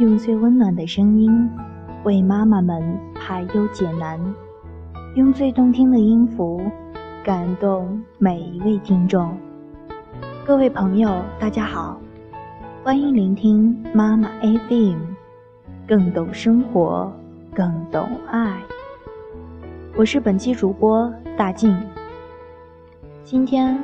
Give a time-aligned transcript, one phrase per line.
[0.00, 1.30] 用最温暖的声音
[2.04, 4.18] 为妈妈们排忧解难，
[5.14, 6.62] 用最动听的音符
[7.22, 9.36] 感动每一位听众。
[10.46, 12.00] 各位朋友，大家好，
[12.82, 15.00] 欢迎聆听妈妈 FM，
[15.86, 17.12] 更懂生活，
[17.54, 18.58] 更懂爱。
[19.98, 21.76] 我是本期主播大静。
[23.22, 23.78] 今天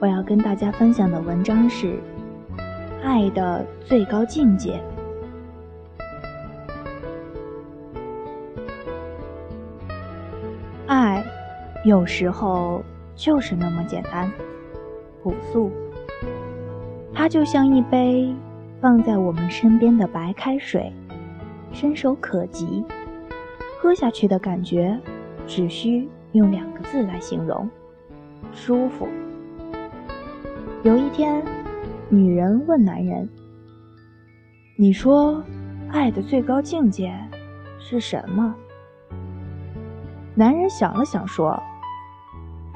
[0.00, 1.92] 我要跟大家分享的文章是
[3.04, 4.72] 《爱的最高境界》。
[11.82, 12.82] 有时候
[13.14, 14.30] 就是那么简单、
[15.22, 15.70] 朴素。
[17.12, 18.34] 它就像一杯
[18.80, 20.92] 放在我们身边的白开水，
[21.72, 22.84] 伸手可及，
[23.80, 24.98] 喝下去的感觉，
[25.46, 27.68] 只需用两个字来形容：
[28.52, 29.08] 舒服。
[30.82, 31.42] 有一天，
[32.08, 33.28] 女人问男人
[34.76, 35.42] ：“你说，
[35.90, 37.12] 爱的最高境界
[37.78, 38.54] 是什么？”
[40.34, 41.62] 男人想了想，说：“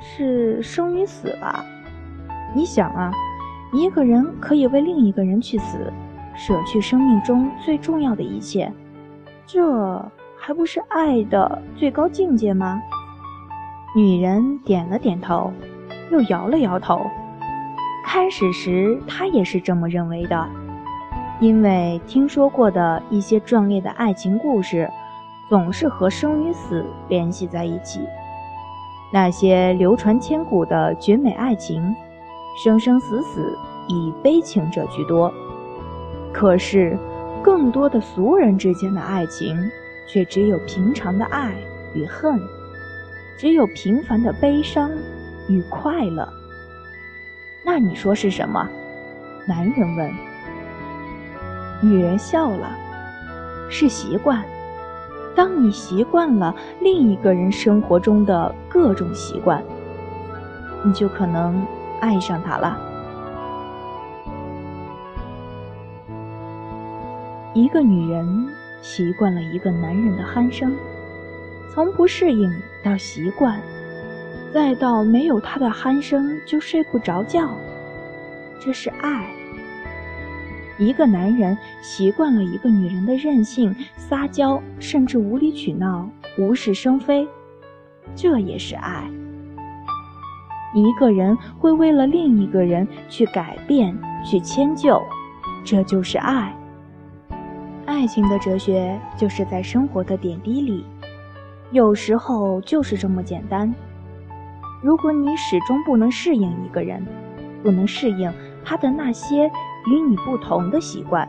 [0.04, 1.64] 是生与死吧。
[2.54, 3.10] 你想啊，
[3.72, 5.90] 一个人可以为另一个人去死，
[6.36, 8.70] 舍去生命中最重要的一切，
[9.46, 9.98] 这
[10.38, 12.80] 还不是爱的最高境界吗？”
[13.96, 15.50] 女人点了点头，
[16.10, 17.00] 又摇了摇头。
[18.04, 20.46] 开始时，她也是这么认为的，
[21.40, 24.88] 因为听说过的一些壮烈的爱情故事。
[25.46, 28.00] 总是和生与死联系在一起。
[29.14, 31.94] 那些流传千古的绝美爱情，
[32.64, 35.32] 生生死死以悲情者居多。
[36.32, 36.98] 可是，
[37.40, 39.56] 更多的俗人之间的爱情，
[40.08, 41.54] 却只有平常的爱
[41.94, 42.40] 与恨，
[43.38, 44.90] 只有平凡的悲伤
[45.48, 46.28] 与快乐。
[47.64, 48.68] 那你说是什么？
[49.46, 50.12] 男人问。
[51.80, 52.68] 女人笑了，
[53.70, 54.44] 是习惯。
[55.34, 59.62] 当你习惯了另一个人生活中的各种习惯，
[60.84, 61.66] 你就可能
[62.00, 62.78] 爱上他了。
[67.52, 68.48] 一个女人
[68.82, 70.76] 习惯了一个男人的鼾声，
[71.72, 72.52] 从不适应
[72.84, 73.60] 到习惯，
[74.52, 77.48] 再到没有他的鼾声就睡不着觉，
[78.60, 79.43] 这是爱。
[80.78, 87.28] 一个男人习惯了一个女人的任性、撒娇，甚至无理取闹、无事生非，
[88.16, 89.08] 这也是爱。
[90.74, 95.00] 一个人会为了另一个人去改变、去迁就，
[95.64, 96.52] 这就是爱。
[97.86, 100.84] 爱情的哲学就是在生活的点滴里，
[101.70, 103.72] 有时候就是这么简单。
[104.82, 107.06] 如果你始终不能适应一个人，
[107.62, 108.32] 不能适应
[108.64, 109.48] 他的那些。
[109.86, 111.28] 与你不同的习惯，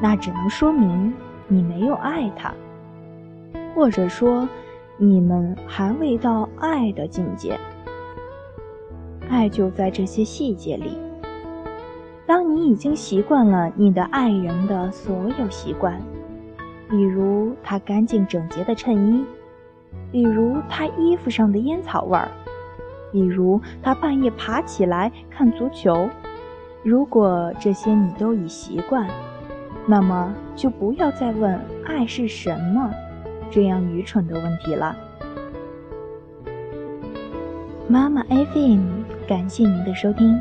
[0.00, 1.12] 那只能说明
[1.48, 2.54] 你没有爱他，
[3.74, 4.48] 或者说
[4.96, 7.58] 你们还未到爱的境界。
[9.28, 10.96] 爱就在这些细节里。
[12.26, 16.00] 当你已经习惯了你的爱人的所有习惯，
[16.88, 19.24] 比如他干净整洁的衬衣，
[20.12, 22.28] 比如他衣服上的烟草味儿，
[23.10, 26.08] 比如他半夜爬起来看足球。
[26.88, 29.06] 如果这些你都已习惯，
[29.86, 32.90] 那么就不要再问爱是什么
[33.50, 34.96] 这样愚蠢的问题了。
[37.86, 40.40] 妈妈 FM，感谢您的收听。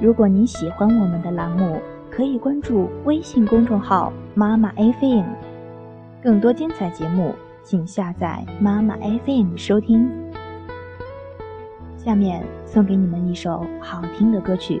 [0.00, 1.78] 如果您喜欢我们的栏目，
[2.10, 5.24] 可以关注微信公众号“妈妈 FM”，
[6.22, 10.10] 更多精彩节目请下载妈妈 FM 收听。
[11.98, 14.80] 下面送给你们一首好听的歌曲。